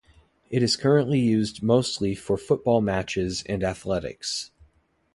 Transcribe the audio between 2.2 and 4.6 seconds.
football matches and athletics.